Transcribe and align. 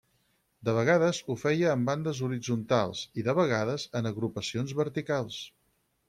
De 0.67 0.73
vegades 0.75 1.17
ho 1.33 1.33
feia 1.41 1.73
en 1.79 1.83
bandes 1.89 2.21
horitzontals 2.27 3.01
i 3.23 3.25
de 3.27 3.35
vegades 3.41 3.85
en 4.01 4.11
agrupacions 4.13 4.73
verticals. 4.81 5.37